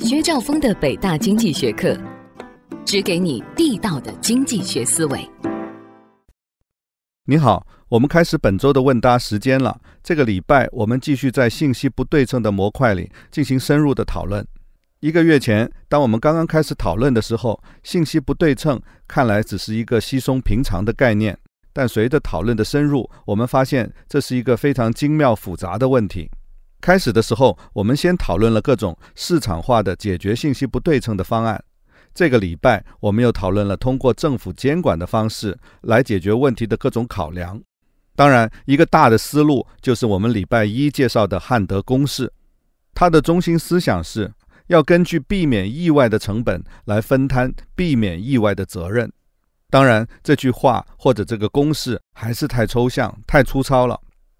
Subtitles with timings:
[0.00, 1.94] 薛兆丰的北大经济学课，
[2.86, 5.30] 只给你地道的经济学思维。
[7.26, 9.78] 你好，我们开始本周的问答时间了。
[10.02, 14.44] 这个礼拜，我们继续在信息不对称的模块里进行深入的讨论。
[15.00, 21.38] 一个月前，当我们刚刚开始讨论的时候，信息不对称看来只是一个稀松平常的概念。
[21.74, 26.30] 但随着讨论的深入，我们发现这是一个非常精妙复杂的问题。
[26.80, 31.62] 开始的时候，我们先讨论了各种市场化的解决信息不对称的方案。
[32.14, 37.60] 这个礼拜，我们又讨论了通过政府监管的方式来解决问题的各种考量。
[38.16, 42.32] 当然，一个大的思路就是我们礼拜一介绍的汉德公式，
[42.92, 44.32] 它的中心思想是
[44.66, 49.10] 要根据避免意外的成本来分摊避免意外的责任。
[49.70, 53.98] 当然，这句话或者这个公式还是太抽象、太粗糙了。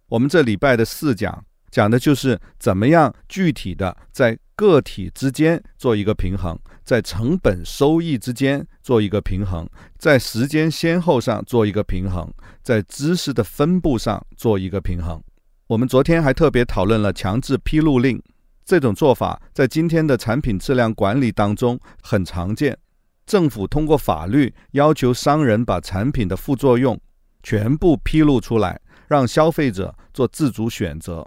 [0.08, 1.44] 我们这礼拜的四讲。
[1.70, 12.30] 讲的就是怎么样具体的在个体之间做一个平衡，在成本收益之间做一个平衡，在时间先后上做一个平衡，
[12.62, 15.22] 在知识的分布上做一个平衡。
[15.68, 18.20] 我们昨天还特别讨论了强制披露令
[18.64, 22.76] 这种做法，在今天的产品质量管理当中很常见。
[23.24, 27.00] 政府通过法律要求商人把产品的副作用
[27.44, 31.26] 全部披露出来，让消费者做自主选择。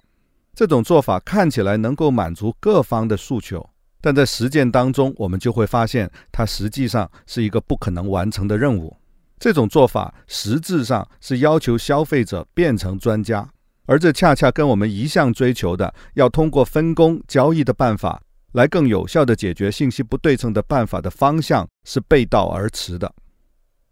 [0.55, 3.67] 这种做法看起来能够满足各方的诉求，
[3.99, 8.95] 但在实践当中，我们就会发现它实际上是一个不可能完成的任务。
[9.39, 13.49] 这种做法实质上是要求消费者变成专家，
[13.87, 23.11] 而这恰恰跟我们一向追求的要通过分工交易的办法来更有效地解决信息不对称的办法的方向是背道而驰的。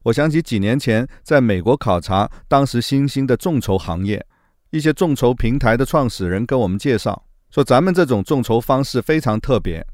[0.04, 4.23] 我想起几年前在美国考察当时新兴的众筹行业。
[4.72, 9.86] 一些众筹平台的创始人跟我们介绍说，咱们这种众筹方式非常特别，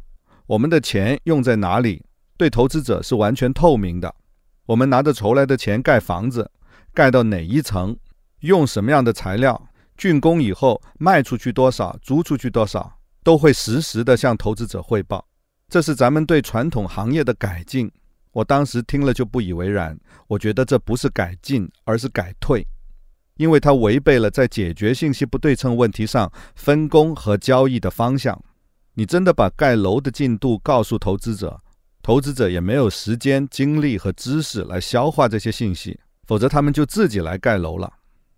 [0.45, 2.06] 我们的钱用在哪里，
[2.38, 4.14] 对投资者是完全透明的。
[4.67, 6.52] 我们拿着筹来的钱盖房子，
[6.93, 7.98] 盖到哪一层，
[8.42, 15.26] 用什么样的材料，竣工以后卖出去多少，租出去多少，都会实时的向投资者汇报。
[15.70, 17.92] 这是咱们对传统行业的改进。
[18.32, 22.64] 我当时听了就不以为然，我觉得这不是改进，而是改退。
[23.37, 28.39] 因为它违背了在解决信息不对称问题上分工和交易的方向。
[28.95, 31.61] 你真的把盖楼的进度告诉投资者，
[32.02, 37.93] 投资者也没有时间、精力和知识来消化这些信息，否则他们就自己来盖楼了。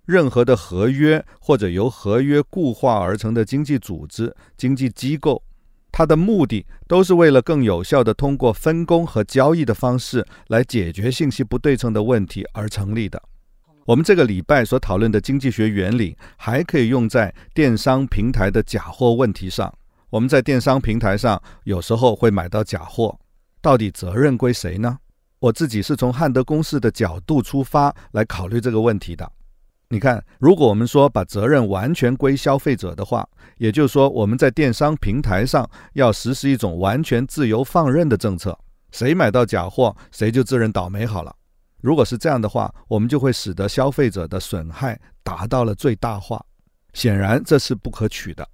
[0.06, 5.44] 任何的合约或者由合约固化而成的经济组织、经济机构，
[5.92, 13.22] 它的目的都是为了更有效地通过分工和交易的方式来解决信息不对称的问题而成立的。
[13.90, 19.74] 我们这个礼拜所讨论的经济学原理，还可以用在电商平台的假货问题上。
[20.12, 23.18] 我们在电商平台上有时候会买到假货，
[23.64, 25.00] 到底责任归谁呢？
[25.40, 29.28] 我自己是从汉德公式的角度出发来考虑这个问题的。
[29.88, 33.28] 你看，如果我们说把责任完全归消费者的话，
[33.58, 38.56] 也就是说我们在电商平台上要实施一种完全自由放任的政策，
[38.92, 41.36] 谁买到假货，谁就自认倒霉好了。
[41.82, 46.44] 如果是这样的话，我们就会使得消费者的损害达到了最大化。
[46.94, 48.48] 显然这是不可取的。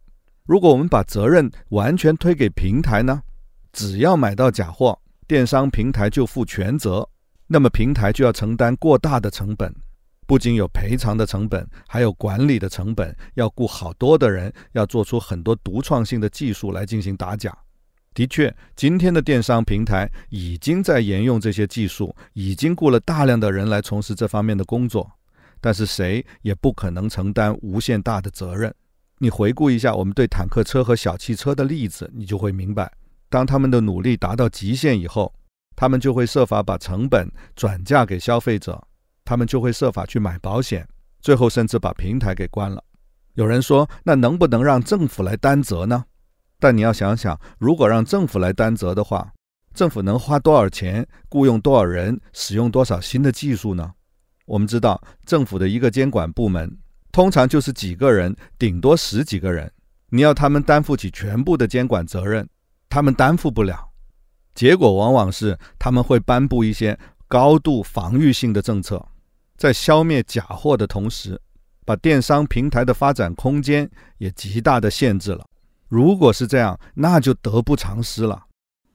[0.46, 3.22] 如果我们把责任完全推给平台呢？
[3.72, 4.98] 只要买到假货，
[5.28, 7.08] 电商平台就负全责，
[7.48, 9.74] 那么平台就要承担过大的成本，
[10.28, 17.58] 不仅有赔偿的成本，还有管理的成本，要雇好多的人，要做出很多独创性的技术来进行打假。
[18.16, 25.12] 的确，今天的电商平台已经在沿用这些技术，已经雇了大量的人来从事这方面的工作。
[25.60, 28.74] 但是谁也不可能承担无限大的责任。
[29.18, 32.90] 你回顾一下我们对坦克车和小汽车的例子，你就会明白，
[33.30, 35.34] 当他们的努力达到极限以后，
[35.76, 38.82] 他们就会设法把成本转嫁给消费者，
[39.26, 40.88] 他们就会设法去买保险，
[41.20, 42.82] 最后甚至把平台给关了。
[43.34, 46.06] 有人说，那能不能让政府来担责呢？
[46.66, 49.32] 但你要想想，如果让政府来担责的话，
[49.76, 53.94] 政府能花多少钱，雇佣多少人，使用多少新的技术呢？
[54.48, 56.76] 我们知道，政府的一个监管部门
[57.12, 59.72] 通常就是几个人，顶多十几个人。
[60.10, 62.50] 你要他们担负起全部的监管责任，
[62.90, 63.88] 他们担负不了。
[64.56, 66.98] 结果往往是他们会颁布一些
[67.28, 69.06] 高度防御性的政策，
[69.56, 71.40] 在消灭假货的同时，
[71.86, 73.88] 把电商平台的发展空间
[74.18, 75.46] 也极大的限制了。
[75.88, 78.44] 如果是这样，那就得不偿失了。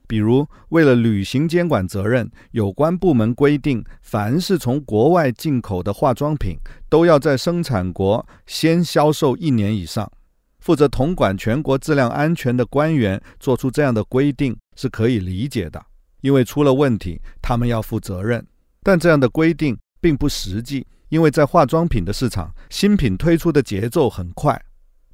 [0.06, 6.58] 比如，为了履行监管责任，有关部门规定，凡是从国外进口的化妆品，
[6.88, 10.10] 都要在生产国先销售一年以上。
[10.58, 15.80] 负责统管全国质量安全的官员做出这样的规定是可以理解的，
[16.22, 18.44] 因为出了问题，他们要负责任。
[18.82, 24.60] 但这样的规定并不实际，因为在化妆品的市场，新品推出的节奏很快，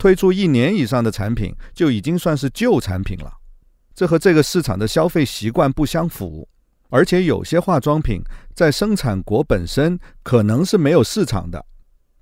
[0.06, 3.32] 推出一年以上的产品就已经算是旧产品了。
[3.92, 6.48] 这和这个市场的消费习惯不相符，
[6.90, 8.22] 而且有些化妆品
[8.54, 11.66] 在生产国本身可能是没有市场的，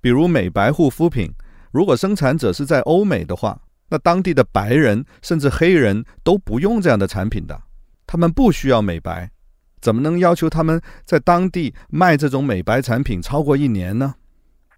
[0.01, 1.31] 比如美白护肤品。
[1.71, 7.61] 如果生产者是在欧美的话，那当地的白人甚至黑人都不用这样的产品的，
[8.07, 9.29] 他们不需要美白，
[9.79, 14.15] 怎么能要求他们在当地卖这种美白产品超过一年呢？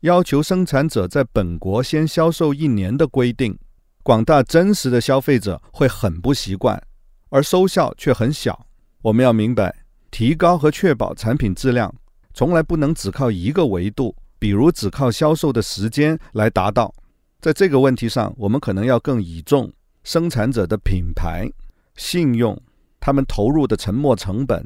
[0.02, 3.58] 要求生产者在本国先销售一年的规定，
[4.04, 6.82] 广大真实的消费者会很不习惯，
[7.30, 8.68] 而收效却很小。
[9.02, 9.76] 我们要明白，
[10.12, 11.94] 提高和确保产品质量，
[12.34, 14.16] 从来不能只靠一个维度。
[14.40, 16.94] 比如只靠销售的时间来达到，
[17.42, 19.74] 在这个问题上，我们可能要更倚重
[20.04, 21.50] 生产者的品牌、
[21.96, 22.56] 信用、
[23.00, 24.64] 他们投入的沉没成本、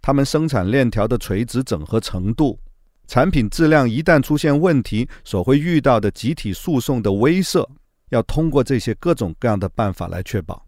[0.00, 2.58] 他们生产链条的垂直整合程度、
[3.12, 7.68] 产品质量一旦出现问题所会遇到的集体诉讼的威慑，
[8.08, 10.66] 要通过这些各种各样的办法来确保。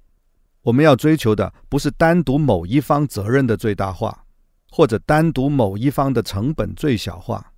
[0.61, 4.27] 我们要追求的不是单独某一方责任的最大化，
[4.71, 7.51] 或者单独某一方的成本最小化。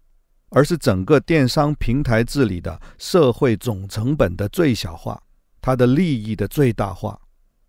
[0.50, 5.21] 而是整个电商平台治理的社会总成本的最小化，
[5.61, 7.19] 它的利益的最大化。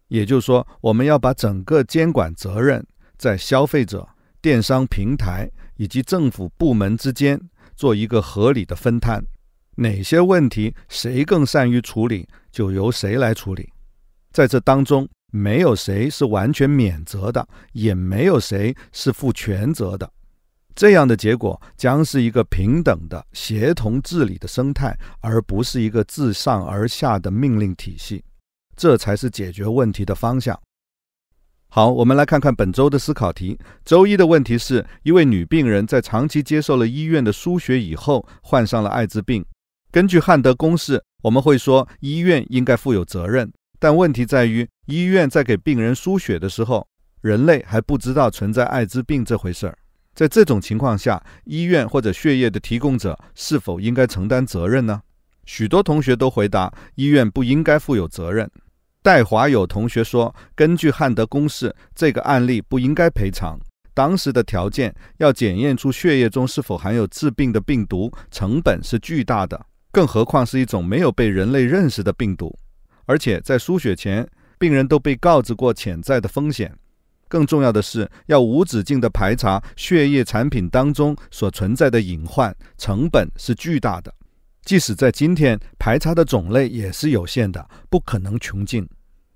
[0.07, 2.85] 也就是说，我们要把整个监管责任
[3.17, 4.07] 在消费者、
[4.39, 7.39] 电商平台以及政府部门之间
[7.75, 9.23] 做一个合理的分摊。
[9.75, 13.69] 哪些问题谁更善于处理，就由谁来处理。
[14.31, 20.11] 在这当中，没有谁是完全免责的，也没有谁是负全责的。
[20.75, 28.23] 这样的结果将是一个平等的、协同治理的生态，而不是一个自上而下的命令体系。
[28.75, 30.59] 这才是解决问题的方向。
[31.69, 33.59] 好，我们来看看本周的思考题。
[33.83, 39.45] 周一的问题是一位女病人在长期接受了医院的输血以后，患上了艾滋病。
[39.91, 43.51] 根据汉德公式，我们会说医院应该负有责任。
[43.79, 46.87] 但问题在于，医院在给病人输血的时候，
[47.21, 49.77] 人类还不知道存在艾滋病这回事儿。
[50.15, 55.01] 在这种情况下，医院或者血液的提供者是否应该承担责任呢？
[55.45, 58.49] 许多同学都回答医院不应该负有责任。
[59.07, 63.57] 戴华有同学说，根据汉德公式，这个案例不应该赔偿。
[63.93, 72.53] 当时的条件要检验出血液中是否含有致病的病毒，成本是巨大的，更何况是一种没有被人类认识的病毒，
[73.05, 74.27] 而且在输血前，
[74.59, 76.75] 病人都被告知过潜在的风险。
[77.29, 84.13] 更重要的是，要无止境地排查血液产品当中所存在的隐患，成本是巨大的。
[84.67, 88.85] 即使在今天，排查的种类也是有限的，不可能穷尽。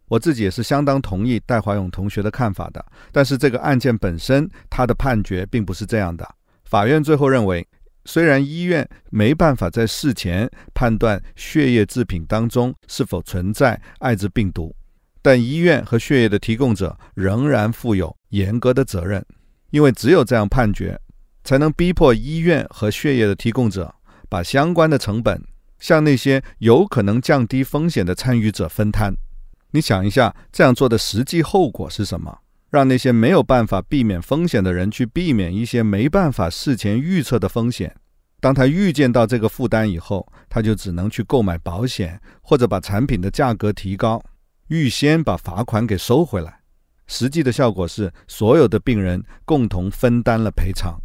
[0.09, 2.85] 我自己也是相当同意戴华勇同学的看法的。
[3.13, 6.29] 但是这个案件本身，他的判决并不是这样的。
[6.65, 7.65] 法院最后认为，
[8.03, 14.75] 虽然医院没办法在事前判断血液制品当中是否存在艾滋病毒。
[15.21, 19.25] 但医院和血液的提供者仍然负有严格的责任，
[19.69, 20.99] 因为只有这样判决，
[21.45, 23.95] 才能逼迫医院和血液的提供者
[24.31, 25.43] 把相关的成本
[25.77, 29.13] 向那些有可能降低风险的参与者分摊。
[29.71, 32.39] 你想一下，这样做的实际后果是什么？
[32.69, 37.93] 让那些没有办法避免风险的人去避免一些没办法事前预测的风险。
[38.39, 44.23] 当他预见到这个负担以后，他就只能去购买保险，或者把产品的价格提高。
[44.69, 46.61] 预先把罚款给收回来，
[47.05, 50.97] 实际的效果是所有的病人共同分担了赔偿。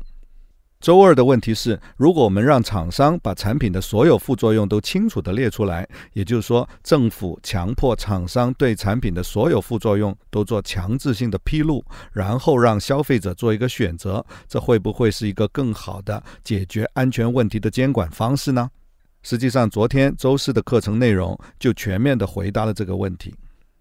[0.79, 18.71] 周二的问题是：如果我们让厂商把产品的所有副作用都清楚地列出来，也就是说，政府强迫厂商对产品的所有副作用都做强制性的披露，然后让消费者做一个选择，这会不会是一个更好的解决安全问题的监管方式呢？
[19.23, 23.35] 实际上，昨天周四的课程内容就全面地回答了这个问题。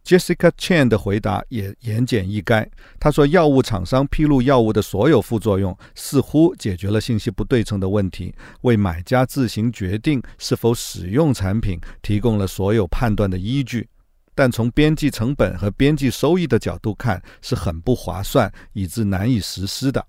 [0.05, 2.67] Jessica Chen 的回答也言简意赅。
[2.99, 8.31] 他说：“药物厂商披露药物的所有副作用，似乎解决了信息不对称的问题，
[8.61, 13.89] 为买家自行决定是否使用产品提供了所有判断的依据。
[14.35, 20.05] 但从边际成本和边际收益的角度看，是很不划算，以致难以实施的。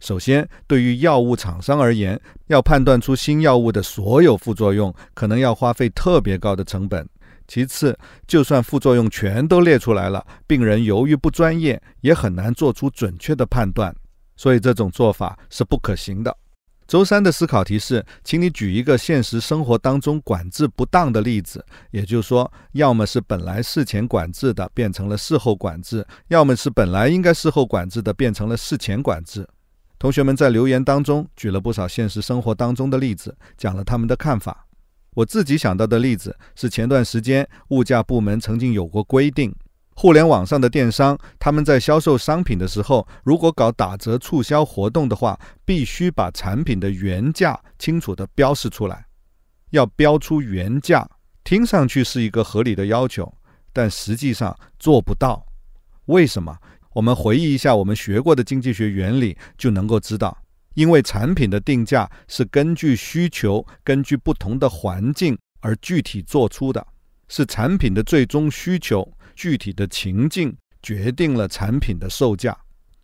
[0.00, 7.08] 首先，对于药物厂商而言，要判断出新药物的所有副作用，可能要花费特别高的成本。”
[7.46, 13.94] 其次，就算副作用全都列出来了，病人由于不专业，也很难做出准确的判断，
[14.36, 16.36] 所以这种做法是不可行的。
[16.86, 29.44] 周三的思考题是，请你举一个现实生活当中管制不当的例子，也就是说，要么是本来事前管制的变成了事后管制，要么是本来应该事后管制的变成了事前管制。
[29.98, 34.65] 同学们在留言当中举了不少现实生活当中的例子，讲了他们的看法。
[35.16, 39.50] 我自己想到的例子是，前段时间物价部门曾经有过规定。
[39.94, 49.06] 互联网上的电商，他们在销售商品的时候，如果搞打折促销活动的话，必须把产品的原价清楚地标示出来，
[49.70, 51.08] 要标出原价。
[51.44, 53.32] 听上去是一个合理的要求，
[53.72, 55.46] 但实际上做不到。
[56.06, 56.54] 为什么？
[56.92, 60.36] 我们回忆一下我们学过的经济学原理，就能够知道。
[60.76, 66.86] 因为产品的定价是根据需求、根据不同的环境而具体做出的，
[67.28, 69.10] 是产品的最终需求。
[69.34, 72.56] 具体的情境决定了产品的售价，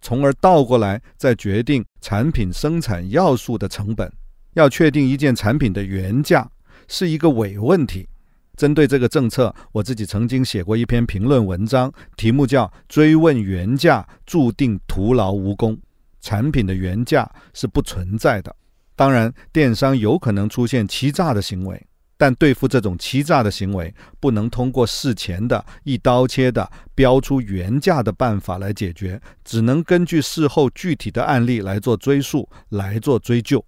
[0.02, 4.10] 从而倒过来再决定产品生产要素的成本。
[4.52, 6.50] 要确定一件产品的原价
[6.88, 8.06] 是一个伪问题。
[8.54, 15.74] 针对这个政策，我自己曾经写过一篇评论文章，题目叫《追问原价注定徒劳无功》。
[16.22, 18.56] 产品的原价是不存在的，
[18.96, 21.86] 当然，电商有可能出现欺诈的行为。
[22.16, 33.64] 但对付这种欺诈的行为，不能通过事前的一刀切的标出原价的办法来解决，只能根据事后具体的案例来做追溯、来做追究。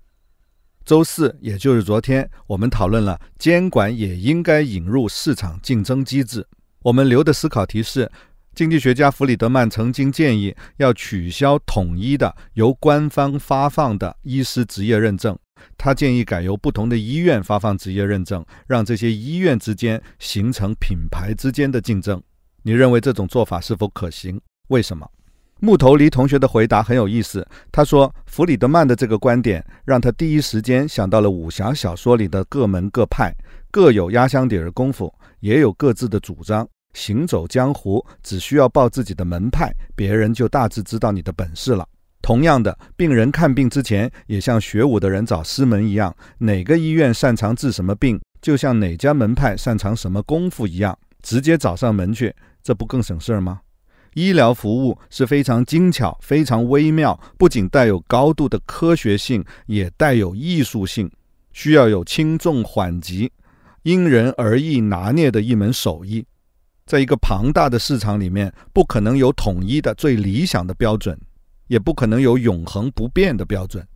[0.85, 6.47] 周四，也就是昨天，我们讨论了监管也应该引入市场竞争机制。
[6.83, 8.09] 我们留的思考题是。
[8.55, 15.37] 经济学家弗里德曼曾经建议要取消统一的由官方发放的医师执业认证，
[15.77, 22.23] 他建议改由不同的医院发放执业认证，让这些医院之间形成品牌之间的竞争。
[22.63, 24.41] 你认为这种做法是否可行？
[24.69, 25.05] 为什么？
[25.59, 27.47] 木头梨同学的回答很有意思。
[27.73, 33.35] 他说，弗里德曼的这个观点让他第一时间想到了武侠小说里的各门各派，
[33.71, 36.69] 各有压箱底儿功夫，也有各自的主张。
[36.95, 41.87] 行走江湖，只需要报自己的门派，别人就大致知道你的本事了。
[42.23, 53.61] 同样的，病人看病之前，也像学武的人找师门一样，哪个医院擅长治什么病，就像哪家门派擅长什么功夫一样，直接找上门去，这不更省事儿吗？
[54.15, 61.11] 医疗服务是非常精巧、非常微妙，不仅带有高度的科学性，也带有艺术性，
[61.53, 63.31] 需要有轻重缓急、
[63.83, 66.25] 因人而异拿捏的一门手艺。
[66.87, 71.19] 在一个庞大的市场里面，不可能有统一的最理想的标准，
[71.67, 73.87] 也不可能有永恒不变的标准。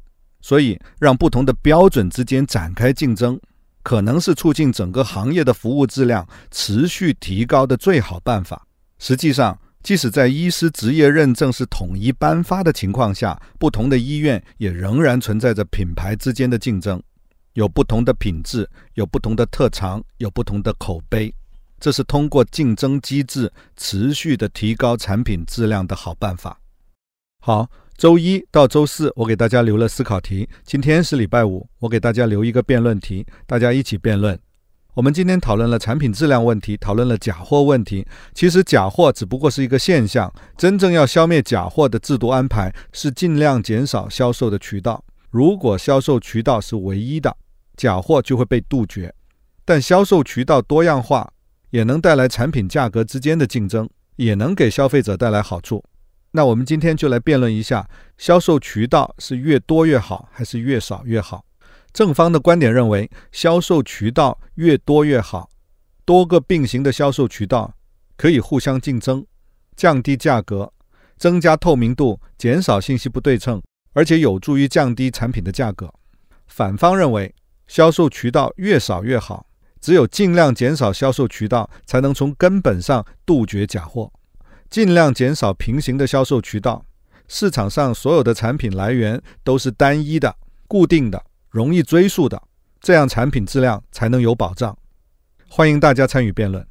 [0.40, 3.38] 所以，让不同的标准之间展开竞争，
[3.82, 8.66] 可能是促进整个行业的服务质量持续提高的最好办法。
[8.98, 17.02] 实际上，即使在医师执业认证是统一颁发的情况下，不同的医院也仍然存在着品牌之间的竞争，
[17.52, 21.34] 有不同的品质，有不同的特长，有不同的口碑。
[21.80, 26.60] 这是通过竞争机制持续的提高产品质量的好办法。
[27.40, 34.38] 好，周一到周四我给大家留了思考题，今天是礼拜五，我给大家留一个辩论题，大家一起辩论。
[34.94, 38.04] 我们今天讨论了产品质量问题，讨论了假货问题。
[38.34, 45.04] 其实假货只不过是一个现象，真正要消灭假货的制度安排是尽量减少销售的渠道。
[45.30, 47.36] 如果销售渠道是唯一的，
[47.76, 49.14] 假货就会被杜绝。
[49.64, 51.32] 但销售渠道多样化。
[51.70, 55.84] 也能带来产品价格之间的竞争，也能给消费者带来好处。
[56.32, 61.44] 那我们今天就来辩论一下，销售渠道是越多越好，还是越少越好？
[61.92, 65.48] 正方的观点认为，销售渠道越多越好，
[66.04, 67.74] 多个并行的销售渠道
[68.16, 69.24] 可以互相竞争，
[69.74, 70.72] 降低价格，
[71.16, 73.62] 增加透明度，减少信息不对称，
[73.94, 75.92] 而且有助于降低产品的价格。
[76.46, 77.34] 反方认为，
[77.66, 79.47] 销售渠道越少越好。
[79.80, 84.12] 只有尽量减少销售渠道，才能从根本上杜绝假货。
[84.68, 86.84] 尽量减少平行的销售渠道，
[87.26, 90.34] 市场上所有的产品来源都是单一的、
[90.66, 92.42] 固定的、容易追溯的，
[92.80, 94.76] 这样产品质量才能有保障。
[95.48, 96.66] 欢迎大家参与辩论。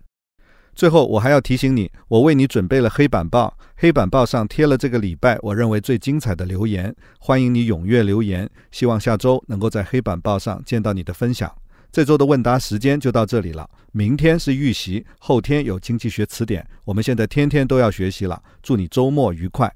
[0.76, 8.48] 最后，我还要提醒你，我为你准备了黑板报，黑板报上贴了这个礼拜我认为最精彩的留言，欢迎你踊跃留言。
[8.70, 11.52] 希望下周能够在黑板报上见到你的分享。
[11.91, 13.70] 这周的问答时间就到这里了。
[13.91, 16.67] 明天是预习，后天有经济学词典。
[16.86, 18.41] 我们现在天天都要学习了。
[18.62, 19.74] 祝你周末愉快。